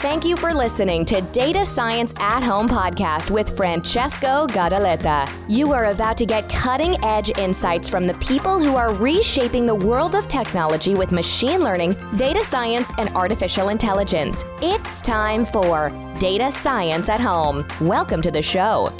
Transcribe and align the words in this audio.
Thank 0.00 0.24
you 0.24 0.34
for 0.34 0.54
listening 0.54 1.04
to 1.04 1.20
Data 1.20 1.66
Science 1.66 2.14
at 2.20 2.42
Home 2.42 2.70
podcast 2.70 3.30
with 3.30 3.54
Francesco 3.54 4.46
Gadaletta. 4.46 5.30
You 5.46 5.72
are 5.72 5.90
about 5.92 6.16
to 6.16 6.24
get 6.24 6.48
cutting 6.48 6.96
edge 7.04 7.36
insights 7.36 7.86
from 7.90 8.06
the 8.06 8.14
people 8.14 8.58
who 8.58 8.76
are 8.76 8.94
reshaping 8.94 9.66
the 9.66 9.74
world 9.74 10.14
of 10.14 10.26
technology 10.26 10.94
with 10.94 11.12
machine 11.12 11.60
learning, 11.60 11.96
data 12.16 12.42
science, 12.42 12.90
and 12.96 13.10
artificial 13.10 13.68
intelligence. 13.68 14.42
It's 14.62 15.02
time 15.02 15.44
for 15.44 15.90
Data 16.18 16.50
Science 16.50 17.10
at 17.10 17.20
Home. 17.20 17.66
Welcome 17.78 18.22
to 18.22 18.30
the 18.30 18.40
show. 18.40 18.90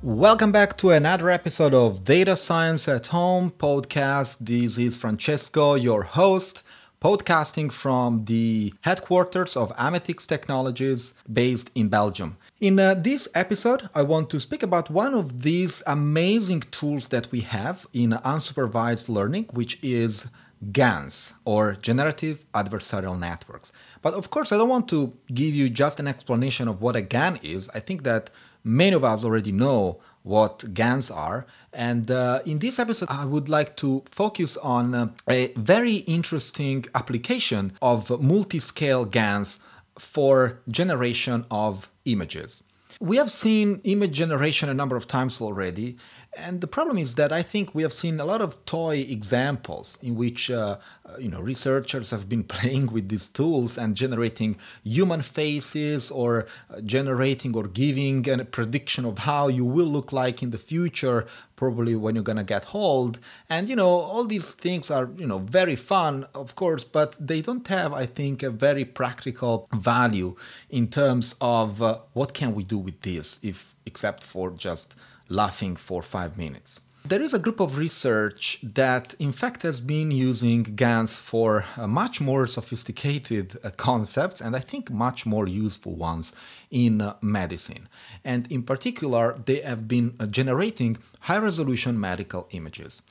Welcome 0.00 0.50
back 0.50 0.78
to 0.78 0.92
another 0.92 1.28
episode 1.28 1.74
of 1.74 2.04
Data 2.04 2.38
Science 2.38 2.88
at 2.88 3.08
Home 3.08 3.50
podcast. 3.50 4.38
This 4.38 4.78
is 4.78 4.96
Francesco, 4.96 5.74
your 5.74 6.04
host 6.04 6.62
podcasting 7.06 7.70
from 7.70 8.24
the 8.24 8.74
headquarters 8.80 9.56
of 9.56 9.70
Amethix 9.76 10.26
Technologies 10.26 11.14
based 11.32 11.70
in 11.72 11.88
Belgium. 11.88 12.36
In 12.58 12.80
uh, 12.80 12.94
this 12.94 13.28
episode, 13.32 13.88
I 13.94 14.02
want 14.02 14.28
to 14.30 14.40
speak 14.40 14.64
about 14.64 14.90
one 14.90 15.14
of 15.14 15.42
these 15.42 15.84
amazing 15.86 16.62
tools 16.72 17.06
that 17.10 17.30
we 17.30 17.42
have 17.42 17.86
in 17.92 18.10
unsupervised 18.10 19.08
learning, 19.08 19.44
which 19.52 19.78
is 19.84 20.30
GANs 20.72 21.34
or 21.44 21.74
Generative 21.74 22.44
Adversarial 22.52 23.16
Networks. 23.16 23.70
But 24.02 24.14
of 24.14 24.30
course, 24.30 24.50
I 24.50 24.56
don't 24.56 24.68
want 24.68 24.88
to 24.88 25.12
give 25.32 25.54
you 25.54 25.70
just 25.70 26.00
an 26.00 26.08
explanation 26.08 26.66
of 26.66 26.82
what 26.82 26.96
a 26.96 27.02
GAN 27.02 27.38
is. 27.40 27.68
I 27.68 27.78
think 27.78 28.02
that 28.02 28.30
many 28.64 28.96
of 28.96 29.04
us 29.04 29.24
already 29.24 29.52
know 29.52 30.00
what 30.26 30.74
GANs 30.74 31.10
are. 31.10 31.46
And 31.72 32.10
uh, 32.10 32.40
in 32.44 32.58
this 32.58 32.78
episode, 32.78 33.08
I 33.10 33.24
would 33.24 33.48
like 33.48 33.76
to 33.76 34.02
focus 34.10 34.56
on 34.56 34.94
uh, 34.94 35.08
a 35.30 35.52
very 35.54 35.96
interesting 36.18 36.84
application 36.94 37.72
of 37.80 38.10
multi-scale 38.20 39.04
GANs 39.04 39.60
for 39.98 40.58
generation 40.68 41.46
of 41.50 41.88
images. 42.04 42.64
We 43.00 43.18
have 43.18 43.30
seen 43.30 43.80
image 43.84 44.12
generation 44.12 44.68
a 44.68 44.74
number 44.74 44.96
of 44.96 45.06
times 45.06 45.40
already, 45.40 45.96
and 46.36 46.60
the 46.60 46.66
problem 46.66 46.98
is 46.98 47.14
that 47.14 47.32
I 47.32 47.42
think 47.42 47.74
we 47.74 47.82
have 47.82 47.92
seen 47.92 48.20
a 48.20 48.24
lot 48.24 48.40
of 48.40 48.64
toy 48.66 48.96
examples 49.08 49.98
in 50.02 50.16
which 50.16 50.50
uh, 50.50 50.76
uh, 51.04 51.16
you 51.18 51.28
know 51.28 51.40
researchers 51.40 52.10
have 52.10 52.28
been 52.28 52.44
playing 52.54 52.92
with 52.92 53.08
these 53.08 53.28
tools 53.28 53.78
and 53.78 53.94
generating 53.94 54.56
human 54.84 55.22
faces 55.22 56.10
or 56.10 56.46
uh, 56.70 56.80
generating 56.82 57.56
or 57.56 57.66
giving 57.66 58.28
a 58.28 58.44
prediction 58.44 59.04
of 59.04 59.18
how 59.20 59.48
you 59.48 59.64
will 59.64 59.86
look 59.86 60.12
like 60.12 60.42
in 60.42 60.50
the 60.50 60.58
future 60.58 61.26
probably 61.56 61.96
when 61.96 62.14
you're 62.14 62.24
gonna 62.24 62.44
get 62.44 62.74
old. 62.74 63.18
And 63.48 63.68
you 63.68 63.76
know 63.76 63.88
all 63.88 64.24
these 64.24 64.54
things 64.54 64.90
are 64.90 65.10
you 65.16 65.26
know 65.26 65.38
very 65.38 65.76
fun 65.76 66.26
of 66.34 66.54
course 66.54 66.84
but 66.84 67.16
they 67.20 67.40
don't 67.40 67.66
have 67.68 67.92
i 67.92 68.06
think 68.06 68.42
a 68.42 68.50
very 68.50 68.84
practical 68.84 69.68
value 69.74 70.34
in 70.70 70.88
terms 70.88 71.34
of 71.40 71.82
uh, 71.82 71.98
what 72.12 72.34
can 72.34 72.54
we 72.54 72.64
do 72.64 72.78
with 72.78 73.00
this 73.00 73.40
if 73.42 73.74
except 73.86 74.22
for 74.24 74.50
just 74.50 74.96
laughing 75.28 75.76
for 75.76 76.02
five 76.02 76.36
minutes. 76.36 76.80
There 77.08 77.22
is 77.22 77.32
a 77.32 77.38
group 77.38 77.60
of 77.60 77.78
research 77.78 78.58
that, 78.62 79.14
in 79.20 79.30
fact, 79.30 79.62
has 79.62 79.80
been 79.80 80.10
using 80.10 80.64
GANs 80.64 81.16
for 81.16 81.64
uh, 81.76 81.86
much 81.86 82.20
more 82.20 82.48
sophisticated 82.48 83.56
uh, 83.62 83.70
concepts 83.76 84.40
and 84.40 84.56
I 84.56 84.58
think 84.58 84.90
much 84.90 85.24
more 85.24 85.46
useful 85.46 85.94
ones 85.94 86.34
in 86.68 87.00
uh, 87.00 87.14
medicine. 87.20 87.88
And 88.24 88.50
in 88.50 88.64
particular, 88.64 89.38
they 89.46 89.60
have 89.60 89.86
been 89.86 90.16
generating 90.30 90.98
high 91.20 91.38
resolution 91.38 92.00
medical 92.00 92.48
images. 92.50 93.02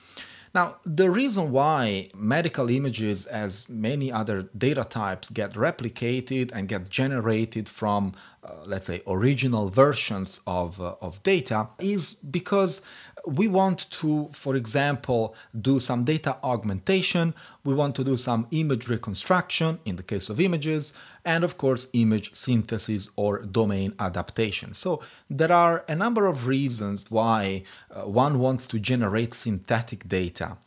Now, 0.56 0.78
the 0.86 1.10
reason 1.10 1.52
why 1.52 2.10
medical 2.16 2.70
images, 2.70 3.26
as 3.26 3.68
many 3.68 4.10
other 4.10 4.44
data 4.58 4.86
types, 4.86 5.30
get 5.30 5.52
replicated 5.56 6.50
and 6.54 6.70
get 6.70 6.90
generated 6.90 7.68
from, 7.68 8.14
uh, 8.42 8.64
let's 8.66 8.88
say, 8.88 9.02
original 9.06 9.68
versions 9.68 10.40
of, 10.48 10.80
uh, 10.80 10.96
of 11.02 11.22
data 11.24 11.68
is 11.78 12.14
because 12.14 12.80
we 13.28 13.48
want 13.48 13.90
to, 13.92 14.30
for 14.32 14.56
example, 14.56 15.36
do 15.60 15.80
some 15.80 16.04
data 16.04 16.38
augmentation, 16.44 17.34
we 17.64 17.74
want 17.74 17.96
to 17.96 18.04
do 18.04 18.18
some 18.18 18.48
image 18.52 18.88
reconstruction 18.88 19.80
in 19.86 19.96
the 19.96 20.04
case 20.04 20.30
of 20.30 20.40
images, 20.40 20.94
and 21.24 21.44
of 21.44 21.58
course, 21.58 21.88
image 21.94 22.36
synthesis 22.36 23.10
or 23.16 23.40
domain 23.40 23.94
adaptation. 24.00 24.74
So, 24.74 25.02
there 25.30 25.52
are 25.52 25.84
a 25.88 25.96
number 25.96 26.28
of 26.28 26.48
reasons 26.48 27.10
why 27.10 27.64
uh, 27.92 28.02
one 28.02 28.40
wants 28.40 28.68
to 28.68 28.80
generate 28.80 29.34
synthetic 29.34 30.08
data. 30.08 30.58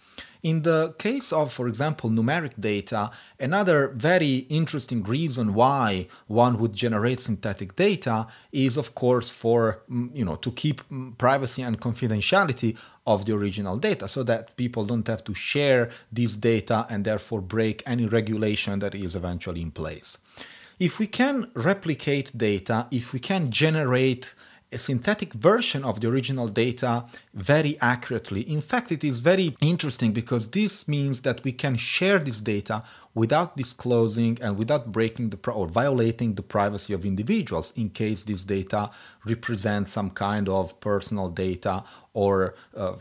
In 0.43 0.63
the 0.63 0.95
case 0.99 1.33
of, 1.33 1.53
for 1.53 1.67
example, 1.67 2.11
numeric 2.11 2.61
data, 2.61 3.11
another 3.41 3.89
very 3.89 4.47
interesting 4.49 5.03
reason 5.03 5.53
why 5.53 6.07
one 6.29 6.59
would 6.59 6.75
generate 6.75 7.21
synthetic 7.21 7.75
data 7.75 8.27
is, 8.53 8.77
of 8.77 8.95
course, 8.95 9.29
for 9.29 9.83
mm, 9.91 10.15
you 10.15 10.25
know 10.25 10.37
to 10.37 10.53
keep 10.53 10.89
mm, 10.89 11.19
privacy 11.19 11.63
and 11.63 11.81
confidentiality 11.81 12.77
of 13.07 13.25
the 13.25 13.35
original 13.35 13.79
data, 13.79 14.07
so 14.07 14.23
that 14.23 14.57
people 14.57 14.85
don't 14.85 15.09
have 15.09 15.25
to 15.25 15.35
share 15.35 15.91
this 16.13 16.37
data 16.37 16.87
and 16.89 17.05
therefore 17.05 17.41
break 17.41 17.83
any 17.87 18.07
regulation 18.07 18.79
that 18.79 18.95
is 18.95 19.17
eventually 19.17 19.63
in 19.63 19.71
place. 19.71 20.19
If 20.79 21.01
we 21.01 21.09
can 21.09 21.51
replicate 21.55 22.37
data, 22.37 22.87
if 22.93 23.13
we 23.13 23.19
can 23.19 23.51
generate 23.51 24.35
a 24.71 24.79
synthetic 24.79 25.33
version 25.33 25.83
of 25.85 26.01
the 26.01 26.09
original 26.09 26.47
data 26.47 27.07
very 27.33 27.79
accurately. 27.81 28.43
In 28.43 28.61
fact, 28.61 28.93
it 28.93 29.03
is 29.03 29.21
very 29.21 29.55
interesting 29.63 30.13
because 30.13 30.51
this 30.51 30.87
means 30.87 31.23
that 31.23 31.43
we 31.43 31.53
can 31.53 31.77
share 31.77 32.19
this 32.19 32.41
data 32.41 32.83
without 33.15 33.57
disclosing 33.57 34.39
and 34.43 34.59
without 34.59 34.93
breaking 34.93 35.31
the 35.31 35.51
or 35.51 35.67
violating 35.67 36.35
the 36.35 36.43
privacy 36.43 36.93
of 36.93 37.07
individuals 37.07 37.73
in 37.77 37.89
case 37.89 38.25
this 38.25 38.45
data 38.45 38.91
represents 39.25 39.93
some 39.93 40.11
kind 40.11 40.49
of 40.49 40.79
personal 40.81 41.31
data 41.31 41.83
or 42.13 42.55
uh, 42.77 42.95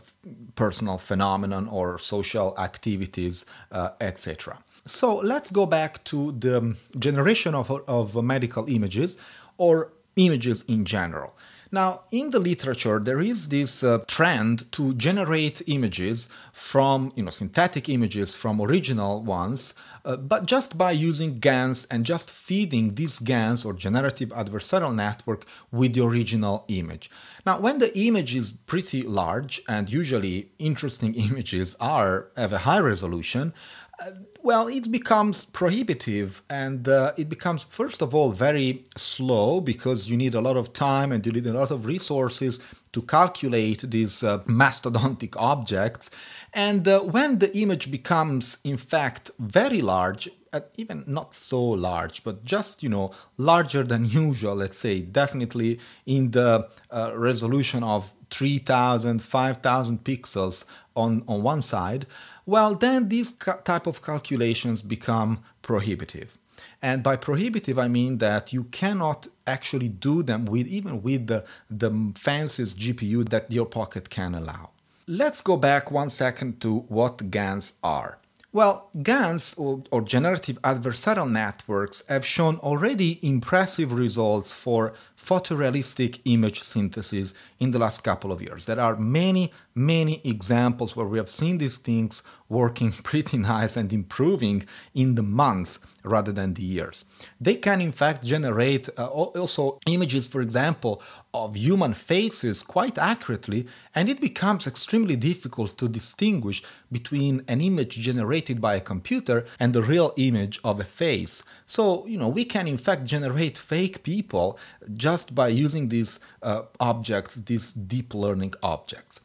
personal 0.54 0.96
phenomenon 0.96 1.68
or 1.68 1.98
social 1.98 2.54
activities, 2.58 3.44
uh, 3.72 3.90
etc. 4.00 4.58
So 4.86 5.16
let's 5.16 5.50
go 5.50 5.66
back 5.66 6.02
to 6.04 6.32
the 6.32 6.76
generation 6.98 7.54
of, 7.54 7.70
of 7.86 8.24
medical 8.24 8.66
images 8.68 9.18
or 9.58 9.92
images 10.16 10.64
in 10.66 10.84
general. 10.84 11.36
Now, 11.70 12.00
in 12.10 12.30
the 12.30 12.38
literature, 12.38 12.98
there 12.98 13.20
is 13.20 13.48
this 13.48 13.84
uh, 13.84 13.98
trend 14.06 14.70
to 14.72 14.94
generate 14.94 15.60
images 15.66 16.30
from, 16.52 17.12
you 17.14 17.24
know, 17.24 17.30
synthetic 17.30 17.90
images 17.90 18.34
from 18.34 18.60
original 18.60 19.22
ones, 19.22 19.74
uh, 20.08 20.16
but 20.16 20.46
just 20.46 20.78
by 20.78 20.90
using 20.90 21.34
GANs 21.34 21.84
and 21.90 22.02
just 22.02 22.30
feeding 22.30 22.88
these 22.88 23.18
GANs 23.18 23.62
or 23.62 23.74
generative 23.74 24.30
adversarial 24.30 24.94
network 24.94 25.44
with 25.70 25.92
the 25.92 26.02
original 26.02 26.64
image. 26.68 27.10
Now, 27.44 27.60
when 27.60 27.78
the 27.78 27.96
image 27.98 28.34
is 28.34 28.50
pretty 28.50 29.02
large, 29.02 29.60
and 29.68 29.90
usually 29.90 30.50
interesting 30.58 31.14
images 31.28 31.76
are 31.78 32.28
have 32.38 32.54
a 32.54 32.58
high 32.58 32.80
resolution, 32.80 33.52
uh, 34.00 34.12
well, 34.42 34.66
it 34.68 34.90
becomes 34.90 35.44
prohibitive 35.44 36.42
and 36.48 36.88
uh, 36.88 37.12
it 37.18 37.28
becomes, 37.28 37.64
first 37.64 38.00
of 38.00 38.14
all, 38.14 38.30
very 38.30 38.84
slow 38.96 39.60
because 39.60 40.08
you 40.08 40.16
need 40.16 40.34
a 40.34 40.40
lot 40.40 40.56
of 40.56 40.72
time 40.72 41.12
and 41.12 41.26
you 41.26 41.32
need 41.32 41.46
a 41.46 41.52
lot 41.52 41.70
of 41.70 41.84
resources 41.84 42.60
to 42.92 43.02
calculate 43.02 43.82
these 43.82 44.22
uh, 44.22 44.38
mastodontic 44.40 45.34
objects. 45.36 46.10
And 46.54 46.86
uh, 46.88 47.00
when 47.00 47.38
the 47.38 47.56
image 47.56 47.90
becomes, 47.90 48.58
in 48.64 48.76
fact, 48.76 49.30
very 49.38 49.82
large, 49.82 50.28
uh, 50.52 50.60
even 50.76 51.04
not 51.06 51.34
so 51.34 51.62
large, 51.62 52.24
but 52.24 52.44
just, 52.44 52.82
you 52.82 52.88
know, 52.88 53.10
larger 53.36 53.84
than 53.84 54.04
usual, 54.04 54.56
let's 54.56 54.78
say, 54.78 55.02
definitely 55.02 55.78
in 56.06 56.30
the 56.30 56.68
uh, 56.90 57.12
resolution 57.14 57.82
of 57.82 58.14
3000, 58.30 59.20
5000 59.22 60.04
pixels 60.04 60.64
on, 60.96 61.22
on 61.28 61.42
one 61.42 61.62
side, 61.62 62.06
well, 62.46 62.74
then 62.74 63.08
these 63.08 63.32
type 63.32 63.86
of 63.86 64.02
calculations 64.02 64.80
become 64.80 65.40
prohibitive. 65.60 66.38
And 66.80 67.02
by 67.02 67.16
prohibitive, 67.16 67.78
I 67.78 67.88
mean 67.88 68.18
that 68.18 68.52
you 68.52 68.64
cannot 68.64 69.28
actually 69.46 69.88
do 69.88 70.22
them 70.22 70.44
with 70.44 70.66
even 70.66 71.02
with 71.02 71.26
the, 71.26 71.44
the 71.70 72.12
fanciest 72.14 72.78
GPU 72.78 73.28
that 73.30 73.50
your 73.50 73.66
pocket 73.66 74.10
can 74.10 74.34
allow. 74.34 74.70
Let's 75.06 75.40
go 75.40 75.56
back 75.56 75.90
one 75.90 76.10
second 76.10 76.60
to 76.60 76.80
what 76.88 77.30
GANs 77.30 77.74
are. 77.82 78.18
Well, 78.50 78.88
GANs 79.02 79.54
or, 79.58 79.82
or, 79.90 80.00
generative 80.00 80.60
adversarial 80.62 81.30
networks 81.30 82.02
have 82.08 82.24
shown 82.24 82.56
already 82.56 83.18
impressive 83.22 83.92
results 83.92 84.54
for 84.54 84.94
photorealistic 85.18 86.20
image 86.24 86.62
synthesis 86.62 87.34
in 87.58 87.72
the 87.72 87.78
last 87.78 88.02
couple 88.02 88.32
of 88.32 88.40
years. 88.40 88.64
There 88.64 88.80
are 88.80 88.96
many, 88.96 89.52
many 89.74 90.22
examples 90.24 90.96
where 90.96 91.06
we 91.06 91.18
have 91.18 91.28
seen 91.28 91.58
these 91.58 91.76
things 91.76 92.22
working 92.48 92.92
pretty 93.10 93.36
nice 93.38 93.76
and 93.76 93.92
improving 93.92 94.64
in 94.94 95.14
the 95.14 95.22
months 95.22 95.78
rather 96.04 96.32
than 96.32 96.54
the 96.54 96.62
years. 96.62 97.04
They 97.40 97.56
can, 97.56 97.80
in 97.80 97.92
fact, 97.92 98.24
generate 98.24 98.88
uh, 98.98 99.06
also 99.06 99.78
images, 99.86 100.26
for 100.26 100.40
example, 100.40 101.02
of 101.34 101.56
human 101.56 101.92
faces 101.94 102.62
quite 102.62 102.96
accurately, 102.96 103.66
and 103.94 104.08
it 104.08 104.20
becomes 104.20 104.66
extremely 104.66 105.16
difficult 105.16 105.76
to 105.78 105.88
distinguish 105.88 106.62
between 106.90 107.42
an 107.48 107.60
image 107.60 107.96
generated 107.98 108.60
by 108.60 108.76
a 108.76 108.80
computer 108.80 109.44
and 109.60 109.72
the 109.72 109.82
real 109.82 110.12
image 110.16 110.58
of 110.64 110.80
a 110.80 110.84
face. 110.84 111.44
So, 111.66 112.06
you 112.06 112.18
know, 112.18 112.28
we 112.28 112.44
can, 112.44 112.66
in 112.66 112.78
fact, 112.78 113.04
generate 113.04 113.58
fake 113.58 114.02
people 114.02 114.58
just 114.94 115.34
by 115.34 115.48
using 115.48 115.88
these 115.88 116.18
uh, 116.42 116.62
objects, 116.80 117.34
these 117.34 117.72
deep 117.72 118.14
learning 118.14 118.54
objects. 118.62 119.20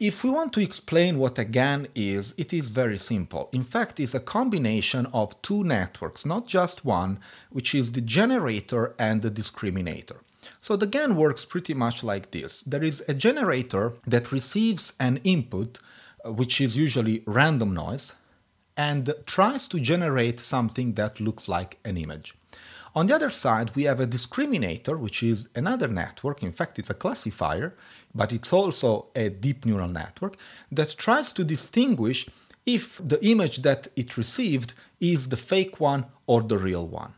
If 0.00 0.24
we 0.24 0.30
want 0.30 0.52
to 0.54 0.60
explain 0.60 1.18
what 1.18 1.38
a 1.38 1.44
GAN 1.44 1.86
is, 1.94 2.34
it 2.36 2.52
is 2.52 2.68
very 2.70 2.98
simple. 2.98 3.48
In 3.52 3.62
fact, 3.62 4.00
it's 4.00 4.12
a 4.14 4.18
combination 4.18 5.06
of 5.12 5.40
two 5.40 5.62
networks, 5.62 6.26
not 6.26 6.48
just 6.48 6.84
one, 6.84 7.20
which 7.50 7.76
is 7.76 7.92
the 7.92 8.00
generator 8.00 8.96
and 8.98 9.22
the 9.22 9.30
discriminator. 9.30 10.16
So 10.60 10.74
the 10.74 10.88
GAN 10.88 11.14
works 11.14 11.44
pretty 11.44 11.74
much 11.74 12.02
like 12.02 12.32
this. 12.32 12.62
There 12.62 12.82
is 12.82 13.04
a 13.06 13.14
generator 13.14 13.92
that 14.04 14.32
receives 14.32 14.94
an 14.98 15.18
input, 15.22 15.78
uh, 16.24 16.32
which 16.32 16.60
is 16.60 16.76
usually 16.76 17.22
random 17.24 17.72
noise, 17.72 18.16
and 18.76 19.14
tries 19.26 19.68
to 19.68 19.78
generate 19.78 20.40
something 20.40 20.94
that 20.94 21.20
looks 21.20 21.48
like 21.48 21.78
an 21.84 21.96
image. 21.96 22.34
On 22.96 23.06
the 23.06 23.14
other 23.14 23.30
side, 23.30 23.74
we 23.74 23.84
have 23.84 23.98
a 23.98 24.06
discriminator, 24.06 24.96
which 24.96 25.22
is 25.22 25.48
another 25.56 25.88
network. 25.88 26.42
In 26.44 26.52
fact, 26.52 26.78
it's 26.78 26.90
a 26.90 26.94
classifier, 26.94 27.74
but 28.14 28.32
it's 28.32 28.52
also 28.52 29.06
a 29.16 29.30
deep 29.30 29.66
neural 29.66 29.88
network 29.88 30.36
that 30.70 30.96
tries 30.96 31.32
to 31.32 31.42
distinguish 31.42 32.28
if 32.64 33.00
the 33.06 33.24
image 33.26 33.62
that 33.62 33.88
it 33.96 34.16
received 34.16 34.74
is 35.00 35.28
the 35.28 35.36
fake 35.36 35.80
one 35.80 36.06
or 36.26 36.42
the 36.42 36.56
real 36.56 36.86
one. 36.86 37.14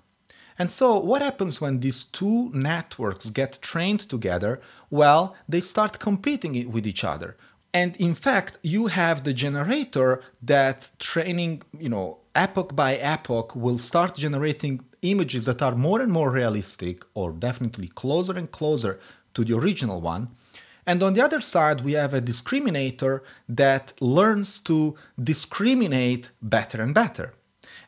And 0.58 0.72
so, 0.72 0.98
what 0.98 1.20
happens 1.20 1.60
when 1.60 1.80
these 1.80 2.04
two 2.04 2.50
networks 2.54 3.28
get 3.28 3.58
trained 3.60 4.00
together? 4.00 4.62
Well, 4.88 5.36
they 5.46 5.60
start 5.60 5.98
competing 5.98 6.72
with 6.72 6.86
each 6.86 7.04
other. 7.04 7.36
And 7.74 7.94
in 7.96 8.14
fact, 8.14 8.58
you 8.62 8.86
have 8.86 9.24
the 9.24 9.34
generator 9.34 10.22
that 10.42 10.90
training, 10.98 11.62
you 11.78 11.90
know, 11.90 12.20
epoch 12.34 12.74
by 12.74 12.96
epoch 12.96 13.54
will 13.54 13.76
start 13.76 14.14
generating 14.14 14.80
images 15.10 15.44
that 15.44 15.62
are 15.62 15.74
more 15.74 16.00
and 16.00 16.12
more 16.12 16.30
realistic 16.30 17.02
or 17.14 17.32
definitely 17.32 17.88
closer 17.88 18.36
and 18.36 18.50
closer 18.50 18.98
to 19.34 19.44
the 19.44 19.56
original 19.56 20.00
one. 20.00 20.28
And 20.86 21.02
on 21.02 21.14
the 21.14 21.24
other 21.24 21.40
side, 21.40 21.80
we 21.80 21.92
have 21.92 22.14
a 22.14 22.20
discriminator 22.20 23.20
that 23.48 23.92
learns 24.00 24.60
to 24.60 24.96
discriminate 25.20 26.30
better 26.40 26.80
and 26.80 26.94
better. 26.94 27.34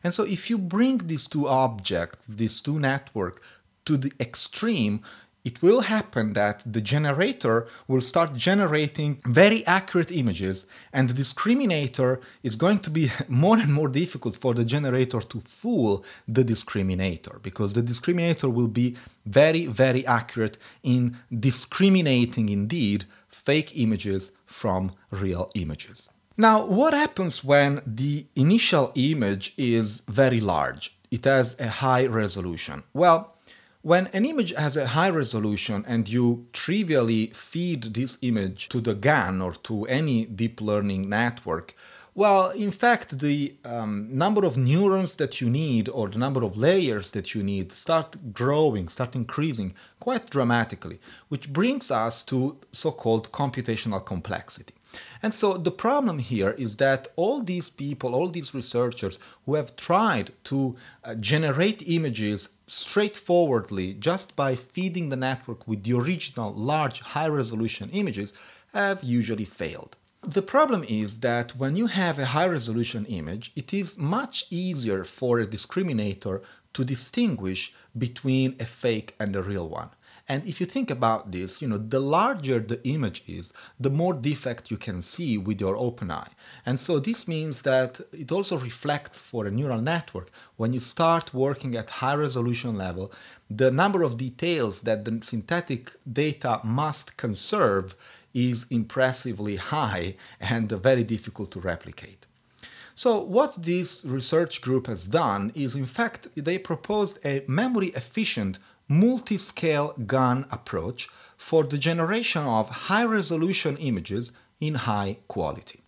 And 0.03 0.13
so 0.13 0.23
if 0.23 0.49
you 0.49 0.57
bring 0.57 0.97
these 0.97 1.27
two 1.27 1.47
objects, 1.47 2.27
these 2.27 2.59
two 2.59 2.79
networks, 2.79 3.41
to 3.85 3.97
the 3.97 4.11
extreme, 4.19 5.01
it 5.43 5.61
will 5.61 5.81
happen 5.81 6.33
that 6.33 6.63
the 6.65 6.81
generator 6.81 7.67
will 7.87 8.01
start 8.01 8.35
generating 8.35 9.19
very 9.25 9.65
accurate 9.65 10.11
images 10.11 10.65
and 10.91 11.09
the 11.09 11.13
discriminator 11.13 12.21
is 12.43 12.55
going 12.55 12.79
to 12.79 12.89
be 12.89 13.09
more 13.27 13.57
and 13.57 13.73
more 13.73 13.87
difficult 13.87 14.35
for 14.35 14.53
the 14.53 14.65
generator 14.65 15.21
to 15.21 15.39
fool 15.41 16.03
the 16.27 16.43
discriminator 16.43 17.41
because 17.41 17.73
the 17.73 17.81
discriminator 17.81 18.51
will 18.53 18.67
be 18.67 18.95
very 19.25 19.65
very 19.65 20.05
accurate 20.05 20.57
in 20.83 21.15
discriminating 21.31 22.49
indeed 22.49 23.05
fake 23.29 23.71
images 23.75 24.31
from 24.45 24.91
real 25.11 25.49
images. 25.55 26.09
Now 26.37 26.65
what 26.65 26.93
happens 26.93 27.43
when 27.43 27.81
the 27.85 28.25
initial 28.35 28.91
image 28.95 29.53
is 29.57 30.01
very 30.01 30.41
large? 30.41 30.95
It 31.11 31.25
has 31.25 31.59
a 31.59 31.67
high 31.67 32.05
resolution. 32.05 32.83
Well 32.93 33.35
when 33.81 34.07
an 34.07 34.25
image 34.25 34.53
has 34.55 34.75
a 34.75 34.87
high 34.87 35.09
resolution 35.09 35.85
and 35.87 36.09
you 36.09 36.47
trivially 36.51 37.27
feed 37.27 37.83
this 37.83 38.17
image 38.21 38.67
to 38.69 38.81
the 38.81 38.93
GAN 38.93 39.41
or 39.41 39.53
to 39.53 39.85
any 39.85 40.25
deep 40.25 40.59
learning 40.59 41.07
network, 41.07 41.75
well, 42.13 42.49
in 42.49 42.71
fact, 42.71 43.19
the 43.19 43.55
um, 43.63 44.09
number 44.11 44.43
of 44.43 44.57
neurons 44.57 45.15
that 45.15 45.39
you 45.39 45.49
need 45.49 45.87
or 45.87 46.09
the 46.09 46.17
number 46.17 46.43
of 46.43 46.57
layers 46.57 47.11
that 47.11 47.33
you 47.33 47.43
need 47.43 47.71
start 47.71 48.33
growing, 48.33 48.89
start 48.89 49.15
increasing 49.15 49.71
quite 50.01 50.29
dramatically, 50.29 50.99
which 51.29 51.53
brings 51.53 51.89
us 51.89 52.21
to 52.23 52.57
so 52.73 52.91
called 52.91 53.31
computational 53.31 54.05
complexity. 54.05 54.73
And 55.21 55.33
so 55.33 55.57
the 55.57 55.71
problem 55.71 56.19
here 56.19 56.51
is 56.51 56.77
that 56.77 57.07
all 57.15 57.41
these 57.41 57.69
people, 57.69 58.15
all 58.15 58.29
these 58.29 58.53
researchers 58.53 59.19
who 59.45 59.55
have 59.55 59.75
tried 59.75 60.31
to 60.45 60.75
uh, 61.03 61.15
generate 61.15 61.87
images 61.87 62.49
straightforwardly 62.67 63.93
just 63.93 64.35
by 64.35 64.55
feeding 64.55 65.09
the 65.09 65.15
network 65.15 65.67
with 65.67 65.83
the 65.83 65.93
original 65.93 66.53
large 66.53 67.01
high 67.01 67.27
resolution 67.27 67.89
images 67.91 68.33
have 68.73 69.03
usually 69.03 69.45
failed. 69.45 69.95
The 70.21 70.41
problem 70.41 70.83
is 70.87 71.21
that 71.21 71.55
when 71.55 71.75
you 71.75 71.87
have 71.87 72.19
a 72.19 72.25
high 72.25 72.47
resolution 72.47 73.05
image, 73.05 73.51
it 73.55 73.73
is 73.73 73.97
much 73.97 74.45
easier 74.49 75.03
for 75.03 75.39
a 75.39 75.45
discriminator 75.45 76.43
to 76.73 76.83
distinguish 76.83 77.73
between 77.97 78.55
a 78.59 78.65
fake 78.65 79.15
and 79.19 79.35
a 79.35 79.41
real 79.41 79.67
one. 79.67 79.89
And 80.29 80.45
if 80.45 80.59
you 80.59 80.67
think 80.67 80.91
about 80.91 81.31
this, 81.31 81.59
you 81.59 81.67
know, 81.67 81.79
the 81.79 81.99
larger 81.99 82.59
the 82.59 82.79
image 82.87 83.23
is, 83.27 83.51
the 83.79 83.89
more 83.89 84.13
defect 84.13 84.69
you 84.69 84.77
can 84.77 85.01
see 85.01 85.39
with 85.39 85.59
your 85.59 85.75
open 85.75 86.11
eye. 86.11 86.29
And 86.67 86.79
so 86.79 86.99
this 86.99 87.27
means 87.27 87.63
that 87.63 87.99
it 88.13 88.31
also 88.31 88.59
reflects 88.59 89.17
for 89.17 89.47
a 89.47 89.51
neural 89.51 89.81
network 89.81 90.29
when 90.55 90.71
you 90.71 90.79
start 90.79 91.33
working 91.33 91.73
at 91.75 91.89
high 91.89 92.13
resolution 92.13 92.77
level, 92.77 93.11
the 93.49 93.71
number 93.71 94.03
of 94.03 94.17
details 94.17 94.81
that 94.81 95.03
the 95.03 95.19
synthetic 95.23 95.89
data 96.11 96.61
must 96.63 97.17
conserve 97.17 97.95
is 98.31 98.67
impressively 98.69 99.55
high 99.55 100.15
and 100.39 100.71
very 100.71 101.03
difficult 101.03 101.49
to 101.51 101.59
replicate. 101.59 102.27
So, 102.93 103.23
what 103.23 103.63
this 103.63 104.03
research 104.05 104.61
group 104.61 104.87
has 104.87 105.07
done 105.07 105.53
is, 105.55 105.73
in 105.75 105.85
fact, 105.85 106.27
they 106.35 106.57
proposed 106.57 107.17
a 107.25 107.43
memory 107.47 107.87
efficient 107.95 108.59
multi-scale 108.89 109.93
GAN 110.05 110.45
approach 110.51 111.07
for 111.37 111.63
the 111.63 111.77
generation 111.77 112.43
of 112.43 112.69
high-resolution 112.69 113.77
images 113.77 114.33
in 114.59 114.75
high 114.75 115.17
quality. 115.29 115.79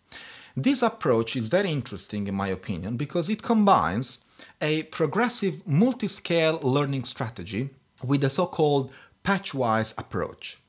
This 0.56 0.82
approach 0.82 1.36
is 1.36 1.50
very 1.50 1.70
interesting 1.70 2.28
in 2.28 2.36
my 2.36 2.48
opinion 2.48 2.96
because 2.96 3.30
it 3.30 3.42
combines 3.42 4.26
a 4.62 4.84
progressive 4.84 5.68
multi-scale 5.68 6.60
learning 6.62 7.04
strategy 7.04 7.70
with 8.04 8.24
a 8.24 8.30
so-called 8.30 8.92
patchwise 9.24 9.98
approach 9.98 10.62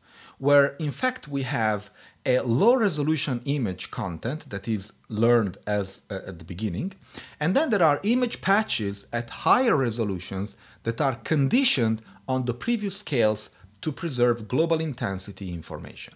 where 0.43 0.75
in 0.78 0.90
fact 0.90 1.28
we 1.28 1.43
have 1.43 1.88
a 2.26 2.40
low 2.40 2.75
resolution 2.75 3.40
image 3.44 3.93
content 3.93 4.50
that 4.50 4.67
is 4.67 4.93
learned 5.08 5.56
as 5.69 6.02
uh, 6.11 6.19
at 6.26 6.40
the 6.40 6.44
beginning 6.44 6.93
and 7.38 7.55
then 7.55 7.70
there 7.70 7.82
are 7.82 8.00
image 8.02 8.40
patches 8.40 9.06
at 9.12 9.31
higher 9.46 9.76
resolutions 9.76 10.56
that 10.82 11.00
are 11.00 11.14
conditioned 11.23 12.02
on 12.29 12.45
the 12.45 12.55
previous 12.55 12.97
scales 12.97 13.50
to 13.81 13.93
preserve 13.93 14.49
global 14.49 14.81
intensity 14.81 15.52
information. 15.52 16.14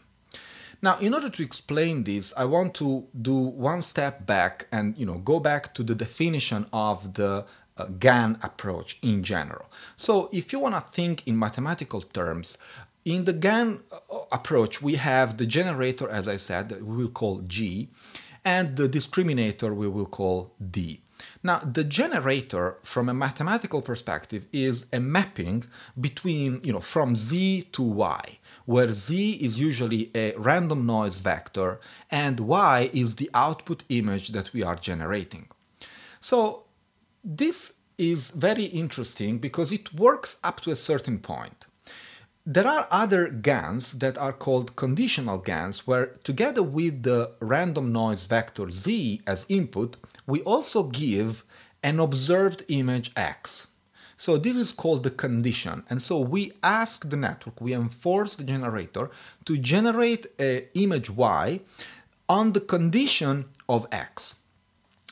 Now, 0.82 0.98
in 0.98 1.14
order 1.14 1.30
to 1.30 1.42
explain 1.42 2.04
this, 2.04 2.32
I 2.36 2.44
want 2.44 2.74
to 2.74 3.06
do 3.20 3.34
one 3.34 3.82
step 3.82 4.26
back 4.26 4.66
and 4.70 4.96
you 4.98 5.06
know 5.06 5.18
go 5.18 5.40
back 5.40 5.74
to 5.74 5.82
the 5.82 5.94
definition 5.94 6.66
of 6.72 7.14
the 7.14 7.46
uh, 7.76 7.86
GAN 7.98 8.38
approach 8.42 8.98
in 9.02 9.22
general. 9.22 9.70
So, 9.96 10.28
if 10.32 10.52
you 10.52 10.58
want 10.58 10.74
to 10.74 10.80
think 10.80 11.26
in 11.26 11.38
mathematical 11.38 12.02
terms, 12.02 12.58
in 13.04 13.24
the 13.24 13.32
GAN 13.32 13.80
uh, 13.90 14.18
approach, 14.32 14.82
we 14.82 14.96
have 14.96 15.38
the 15.38 15.46
generator, 15.46 16.08
as 16.10 16.28
I 16.28 16.36
said, 16.36 16.82
we 16.82 16.96
will 16.96 17.10
call 17.10 17.40
G, 17.40 17.88
and 18.44 18.76
the 18.76 18.88
discriminator 18.88 19.74
we 19.74 19.88
will 19.88 20.06
call 20.06 20.54
D. 20.70 21.00
Now, 21.42 21.58
the 21.58 21.84
generator, 21.84 22.76
from 22.82 23.08
a 23.08 23.14
mathematical 23.14 23.82
perspective, 23.82 24.46
is 24.52 24.86
a 24.92 25.00
mapping 25.00 25.64
between, 25.98 26.60
you 26.62 26.72
know, 26.72 26.80
from 26.80 27.16
z 27.16 27.62
to 27.72 27.82
y, 27.82 28.38
where 28.64 28.92
z 28.92 29.32
is 29.32 29.58
usually 29.58 30.10
a 30.14 30.34
random 30.36 30.86
noise 30.86 31.20
vector 31.20 31.80
and 32.10 32.40
y 32.40 32.90
is 32.92 33.16
the 33.16 33.30
output 33.34 33.84
image 33.88 34.28
that 34.28 34.52
we 34.52 34.62
are 34.62 34.76
generating. 34.76 35.48
So, 36.20 36.64
this 37.24 37.78
is 37.98 38.30
very 38.30 38.64
interesting 38.64 39.38
because 39.38 39.72
it 39.72 39.94
works 39.94 40.38
up 40.44 40.60
to 40.60 40.70
a 40.70 40.76
certain 40.76 41.18
point. 41.18 41.66
There 42.48 42.68
are 42.68 42.86
other 42.92 43.28
GANs 43.28 43.94
that 43.94 44.16
are 44.16 44.32
called 44.32 44.76
conditional 44.76 45.38
GANs, 45.38 45.84
where 45.84 46.06
together 46.22 46.62
with 46.62 47.02
the 47.02 47.32
random 47.40 47.90
noise 47.90 48.26
vector 48.26 48.70
z 48.70 49.20
as 49.26 49.46
input, 49.48 49.96
we 50.28 50.42
also 50.42 50.84
give 50.84 51.42
an 51.82 51.98
observed 51.98 52.62
image 52.68 53.10
x. 53.16 53.72
So 54.16 54.36
this 54.36 54.56
is 54.56 54.70
called 54.70 55.02
the 55.02 55.10
condition. 55.10 55.82
And 55.90 56.00
so 56.00 56.20
we 56.20 56.52
ask 56.62 57.10
the 57.10 57.16
network, 57.16 57.60
we 57.60 57.74
enforce 57.74 58.36
the 58.36 58.44
generator 58.44 59.10
to 59.44 59.58
generate 59.58 60.26
an 60.38 60.62
image 60.74 61.10
y 61.10 61.62
on 62.28 62.52
the 62.52 62.60
condition 62.60 63.46
of 63.68 63.88
x. 63.90 64.36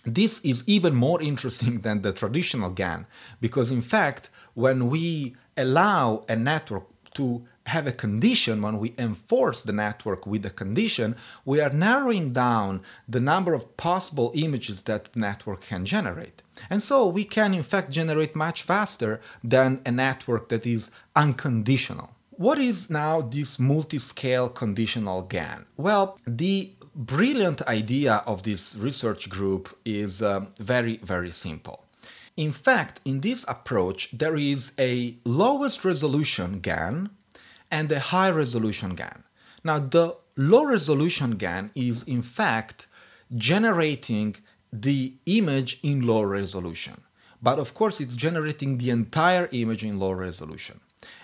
this 0.06 0.40
is 0.44 0.62
even 0.66 0.94
more 0.94 1.20
interesting 1.20 1.80
than 1.84 2.02
the 2.02 2.12
traditional 2.12 2.70
GAN 2.70 3.06
because, 3.40 3.72
in 3.72 3.82
fact, 3.82 4.30
when 4.54 4.88
we 4.88 5.34
allow 5.56 6.24
a 6.28 6.36
network 6.36 6.93
to 7.14 7.44
have 7.66 7.86
a 7.86 7.92
condition, 7.92 8.60
when 8.60 8.78
we 8.78 8.94
enforce 8.98 9.62
the 9.62 9.72
network 9.72 10.26
with 10.26 10.44
a 10.44 10.50
condition, 10.50 11.16
we 11.44 11.60
are 11.60 11.70
narrowing 11.70 12.32
down 12.32 12.82
the 13.08 13.20
number 13.20 13.54
of 13.54 13.76
possible 13.76 14.32
images 14.34 14.82
that 14.82 15.04
the 15.04 15.20
network 15.20 15.62
can 15.62 15.84
generate. 15.84 16.42
And 16.68 16.82
so 16.82 17.06
we 17.06 17.24
can, 17.24 17.54
in 17.54 17.62
fact, 17.62 17.90
generate 17.90 18.36
much 18.36 18.62
faster 18.62 19.20
than 19.42 19.80
a 19.86 19.90
network 19.90 20.50
that 20.50 20.66
is 20.66 20.90
unconditional. 21.16 22.10
What 22.30 22.58
is 22.58 22.90
now 22.90 23.22
this 23.22 23.58
multi 23.58 23.98
scale 23.98 24.48
conditional 24.48 25.22
GAN? 25.22 25.66
Well, 25.76 26.18
the 26.26 26.72
brilliant 26.94 27.62
idea 27.62 28.22
of 28.26 28.42
this 28.42 28.76
research 28.76 29.30
group 29.30 29.76
is 29.84 30.22
um, 30.22 30.48
very, 30.58 30.98
very 30.98 31.30
simple. 31.30 31.83
In 32.36 32.50
fact, 32.50 33.00
in 33.04 33.20
this 33.20 33.44
approach, 33.48 34.10
there 34.10 34.34
is 34.34 34.74
a 34.78 35.16
lowest 35.24 35.84
resolution 35.84 36.58
GAN 36.58 37.10
and 37.70 37.90
a 37.92 38.00
high 38.00 38.30
resolution 38.30 38.94
GAN. 38.96 39.22
Now, 39.62 39.78
the 39.78 40.16
low 40.36 40.64
resolution 40.64 41.36
GAN 41.36 41.70
is 41.74 42.02
in 42.02 42.22
fact 42.22 42.88
generating 43.36 44.34
the 44.72 45.14
image 45.26 45.78
in 45.82 46.06
low 46.06 46.22
resolution. 46.22 47.02
But 47.40 47.58
of 47.60 47.72
course, 47.74 48.00
it's 48.00 48.16
generating 48.16 48.78
the 48.78 48.90
entire 48.90 49.48
image 49.52 49.84
in 49.84 49.98
low 49.98 50.12
resolution. 50.12 50.80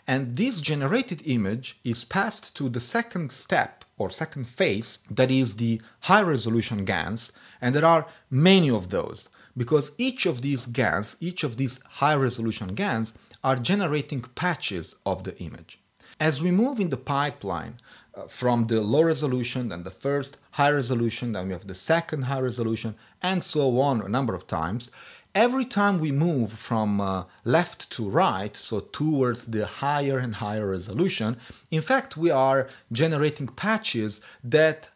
And 0.06 0.36
this 0.36 0.60
generated 0.60 1.22
image 1.26 1.80
is 1.82 2.04
passed 2.04 2.54
to 2.56 2.68
the 2.68 2.80
second 2.80 3.32
step 3.32 3.84
or 3.98 4.10
second 4.10 4.46
phase, 4.46 5.00
that 5.10 5.30
is 5.30 5.56
the 5.56 5.80
high 6.02 6.22
resolution 6.22 6.84
GANs, 6.84 7.36
and 7.60 7.74
there 7.74 7.84
are 7.84 8.06
many 8.30 8.70
of 8.70 8.90
those 8.90 9.28
because 9.56 9.94
each 9.98 10.26
of 10.26 10.42
these 10.42 10.66
GANs, 10.66 11.16
each 11.20 11.44
of 11.44 11.56
these 11.56 11.82
high 12.00 12.14
resolution 12.14 12.74
GANs, 12.74 13.18
are 13.42 13.56
generating 13.56 14.22
patches 14.34 14.96
of 15.06 15.24
the 15.24 15.36
image. 15.38 15.80
As 16.18 16.42
we 16.42 16.50
move 16.50 16.78
in 16.78 16.90
the 16.90 16.98
pipeline 16.98 17.76
uh, 18.14 18.22
from 18.24 18.66
the 18.66 18.82
low 18.82 19.02
resolution, 19.02 19.70
then 19.70 19.84
the 19.84 19.90
first 19.90 20.36
high 20.52 20.70
resolution, 20.70 21.32
then 21.32 21.46
we 21.46 21.52
have 21.52 21.66
the 21.66 21.74
second 21.74 22.22
high 22.24 22.40
resolution, 22.40 22.94
and 23.22 23.42
so 23.42 23.80
on 23.80 24.02
a 24.02 24.08
number 24.08 24.34
of 24.34 24.46
times, 24.46 24.90
every 25.34 25.64
time 25.64 25.98
we 25.98 26.12
move 26.12 26.52
from 26.52 27.00
uh, 27.00 27.24
left 27.44 27.90
to 27.92 28.08
right, 28.08 28.56
so 28.56 28.80
towards 28.80 29.46
the 29.46 29.66
higher 29.66 30.18
and 30.18 30.36
higher 30.36 30.68
resolution, 30.68 31.36
in 31.70 31.80
fact, 31.80 32.16
we 32.16 32.30
are 32.30 32.68
generating 32.92 33.46
patches 33.46 34.20
that 34.44 34.90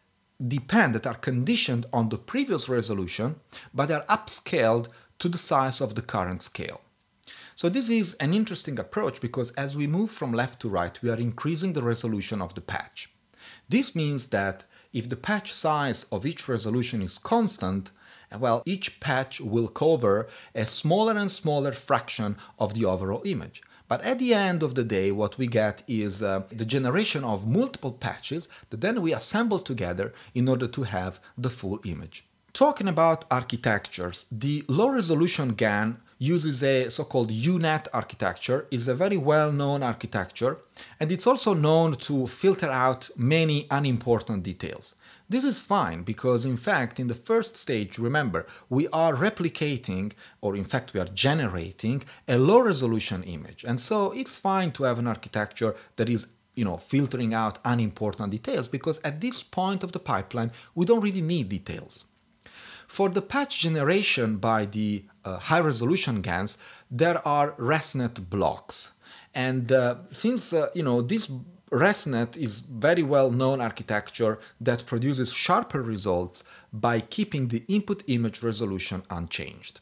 depend, 0.47 0.95
that 0.95 1.07
are 1.07 1.15
conditioned 1.15 1.87
on 1.93 2.09
the 2.09 2.19
previous 2.19 2.69
resolution, 2.69 3.37
but 3.73 3.91
are 3.91 4.05
upscaled 4.07 4.89
to 5.19 5.29
the 5.29 5.39
size 5.39 5.81
of 5.81 5.95
the 5.95 6.03
current 6.03 6.43
scale. 6.43 6.81
So 7.55 7.69
this 7.69 7.89
is 7.89 8.15
an 8.15 8.35
interesting 8.35 8.79
approach 8.81 9.21
because 9.21 9.53
as 9.53 9.77
we 9.77 9.87
move 9.87 10.11
from 10.11 10.33
left 10.33 10.61
to 10.61 10.69
right, 10.69 11.01
we 11.03 11.11
are 11.11 11.17
increasing 11.17 11.73
the 11.73 11.83
resolution 11.83 12.43
of 12.43 12.55
the 12.55 12.61
patch. 12.61 13.11
This 13.69 13.95
means 13.95 14.29
that 14.29 14.65
if 14.93 15.09
the 15.09 15.17
patch 15.17 15.53
size 15.53 16.05
of 16.11 16.27
each 16.27 16.49
resolution 16.49 17.01
is 17.01 17.19
constant, 17.19 17.93
well, 18.39 18.63
each 18.67 19.01
patch 19.01 19.41
will 19.41 19.69
cover 19.69 20.29
a 20.55 20.67
smaller 20.67 21.17
and 21.17 21.31
smaller 21.31 21.73
fraction 21.73 22.37
of 22.59 22.75
the 22.75 22.85
overall 22.85 23.23
image. 23.25 23.63
But 23.87 24.03
at 24.03 24.19
the 24.19 24.33
end 24.33 24.63
of 24.63 24.75
the 24.75 24.85
day, 24.85 25.13
what 25.13 25.37
we 25.37 25.47
get 25.47 25.83
is 25.87 26.23
uh, 26.23 26.45
the 26.51 26.65
generation 26.65 27.23
of 27.23 27.47
multiple 27.47 27.93
patches 27.93 28.49
that 28.71 28.81
then 28.81 29.03
we 29.03 29.13
assemble 29.13 29.59
together 29.59 30.15
in 30.35 30.49
order 30.49 30.67
to 30.69 30.83
have 30.85 31.21
the 31.37 31.51
full 31.51 31.81
image. 31.85 32.25
Talking 32.55 32.89
about 32.89 33.25
architectures, 33.31 34.27
the 34.31 34.65
low 34.69 34.89
resolution 34.89 35.55
GAN 35.55 35.99
uses 36.19 36.63
a 36.63 36.89
so-called 36.89 37.31
UNet 37.31 37.89
architecture. 37.93 38.67
It's 38.71 38.89
a 38.89 38.95
very 38.95 39.17
well-known 39.17 39.83
architecture, 39.83 40.59
and 40.99 41.11
it's 41.11 41.27
also 41.27 41.53
known 41.53 41.95
to 41.95 42.27
filter 42.27 42.71
out 42.71 43.11
many 43.17 43.67
unimportant 43.71 44.45
details. 44.45 44.95
This 45.29 45.45
is 45.45 45.61
fine 45.61 46.03
because, 46.03 46.45
in 46.45 46.57
fact, 46.57 47.01
in 47.01 47.07
the 47.07 47.15
first 47.15 47.57
stage, 47.57 47.99
remember, 47.99 48.47
we 48.69 48.89
are 48.89 49.15
replicating, 49.15 50.13
or 50.41 50.55
in 50.55 50.65
fact, 50.65 50.93
we 50.93 51.01
are 51.01 51.07
generating 51.07 52.03
a 52.29 52.39
low 52.39 52.61
resolution 52.61 53.23
image. 53.23 53.65
And 53.65 53.81
so 53.81 54.13
it's 54.13 54.39
fine 54.39 54.71
to 54.73 54.85
have 54.85 54.99
an 54.99 55.07
architecture 55.07 55.75
that 55.97 56.09
is 56.09 56.29
you 56.55 56.65
know 56.65 56.77
filtering 56.77 57.35
out 57.35 57.59
unimportant 57.65 58.31
details 58.31 58.69
because 58.69 59.01
at 59.03 59.21
this 59.21 59.43
point 59.43 59.83
of 59.83 59.91
the 59.91 59.99
pipeline 59.99 60.53
we 60.77 60.87
don't 60.87 61.01
really 61.01 61.21
need 61.21 61.49
details 61.49 62.05
for 62.87 63.09
the 63.09 63.23
patch 63.23 63.61
generation 63.61 64.37
by 64.37 64.67
the 64.67 65.05
uh, 65.25 65.39
high 65.39 65.61
resolution 65.61 66.21
GANs, 66.21 66.59
there 66.91 67.27
are 67.27 67.53
ResNet 67.53 68.29
blocks. 68.29 68.95
And 69.35 69.73
uh, 69.73 69.97
since 70.11 70.53
uh, 70.53 70.69
you 70.75 70.83
know 70.83 71.03
this 71.03 71.31
ResNet 71.71 72.37
is 72.37 72.61
very 72.61 73.03
well 73.03 73.31
known 73.31 73.61
architecture 73.61 74.39
that 74.61 74.87
produces 74.87 75.33
sharper 75.33 75.83
results 75.83 76.45
by 76.73 77.01
keeping 77.01 77.49
the 77.49 77.65
input 77.69 78.03
image 78.07 78.43
resolution 78.43 79.03
unchanged. 79.11 79.81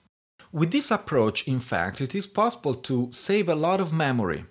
With 0.53 0.71
this 0.71 0.91
approach, 0.91 1.47
in 1.49 1.61
fact, 1.61 2.01
it 2.01 2.15
is 2.15 2.27
possible 2.27 2.75
to 2.75 3.11
save 3.13 3.49
a 3.49 3.55
lot 3.55 3.81
of 3.81 3.93
memory 3.93 4.45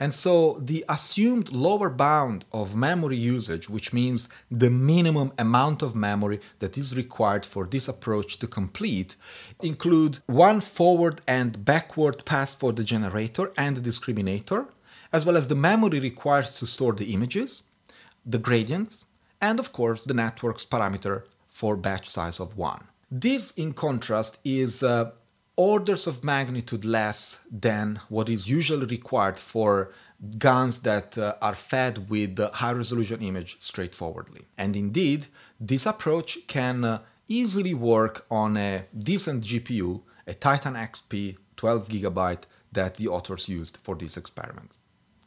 and 0.00 0.14
so 0.14 0.58
the 0.60 0.84
assumed 0.88 1.52
lower 1.52 1.90
bound 1.90 2.44
of 2.52 2.76
memory 2.76 3.16
usage, 3.16 3.68
which 3.68 3.92
means 3.92 4.28
the 4.50 4.70
minimum 4.70 5.32
amount 5.38 5.82
of 5.82 5.96
memory 5.96 6.40
that 6.60 6.78
is 6.78 6.96
required 6.96 7.44
for 7.44 7.66
this 7.66 7.88
approach 7.88 8.38
to 8.38 8.46
complete, 8.46 9.16
include 9.62 10.20
one 10.26 10.60
forward 10.60 11.20
and 11.26 11.64
backward 11.64 12.24
pass 12.24 12.54
for 12.54 12.72
the 12.72 12.84
generator 12.84 13.50
and 13.56 13.76
the 13.76 13.90
discriminator, 13.90 14.68
as 15.12 15.24
well 15.24 15.36
as 15.36 15.48
the 15.48 15.54
memory 15.54 16.00
required 16.00 16.46
to 16.46 16.66
store 16.66 16.92
the 16.92 17.12
images, 17.12 17.64
the 18.24 18.38
gradients, 18.38 19.04
and 19.40 19.58
of 19.58 19.72
course 19.72 20.04
the 20.04 20.14
network's 20.14 20.64
parameter 20.64 21.22
for 21.48 21.76
batch 21.76 22.08
size 22.08 22.40
of 22.40 22.56
1. 22.56 22.84
This, 23.10 23.52
in 23.52 23.72
contrast, 23.72 24.38
is 24.44 24.82
uh, 24.82 25.12
orders 25.56 26.06
of 26.06 26.22
magnitude 26.22 26.84
less 26.84 27.44
than 27.50 28.00
what 28.08 28.28
is 28.28 28.48
usually 28.48 28.86
required 28.86 29.38
for 29.38 29.90
GANs 30.38 30.80
that 30.80 31.16
uh, 31.16 31.34
are 31.40 31.54
fed 31.54 32.10
with 32.10 32.38
high 32.54 32.72
resolution 32.72 33.22
image 33.22 33.56
straightforwardly. 33.60 34.42
And 34.56 34.76
indeed, 34.76 35.28
this 35.58 35.86
approach 35.86 36.46
can 36.46 36.84
uh, 36.84 37.00
easily 37.28 37.74
work 37.74 38.26
on 38.30 38.56
a 38.56 38.84
decent 38.96 39.44
GPU, 39.44 40.02
a 40.26 40.34
Titan 40.34 40.74
XP 40.74 41.36
12 41.56 41.88
gigabyte 41.88 42.42
that 42.72 42.96
the 42.96 43.08
authors 43.08 43.48
used 43.48 43.78
for 43.78 43.94
this 43.94 44.16
experiment. 44.16 44.76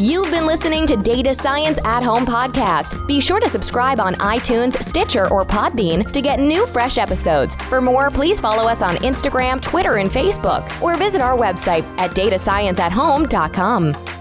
You've 0.00 0.30
been 0.30 0.46
listening 0.46 0.86
to 0.86 0.96
Data 0.96 1.34
Science 1.34 1.78
at 1.84 2.02
Home 2.02 2.24
podcast. 2.24 3.06
Be 3.06 3.20
sure 3.20 3.38
to 3.38 3.50
subscribe 3.50 4.00
on 4.00 4.14
iTunes, 4.14 4.82
Stitcher, 4.82 5.30
or 5.30 5.44
Podbean 5.44 6.10
to 6.12 6.22
get 6.22 6.40
new 6.40 6.66
fresh 6.66 6.96
episodes. 6.96 7.54
For 7.68 7.82
more, 7.82 8.10
please 8.10 8.40
follow 8.40 8.66
us 8.66 8.80
on 8.80 8.96
Instagram, 8.96 9.60
Twitter, 9.60 9.96
and 9.96 10.10
Facebook, 10.10 10.80
or 10.80 10.96
visit 10.96 11.20
our 11.20 11.36
website 11.36 11.84
at 11.98 12.12
datascienceathome.com. 12.12 14.19